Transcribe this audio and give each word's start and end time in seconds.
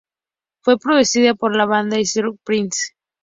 Fue 0.63 0.79
producida 0.79 1.35
por 1.35 1.55
la 1.55 1.65
banda 1.67 1.99
y 1.99 2.07
Stuart 2.07 2.39
Price. 2.43 2.93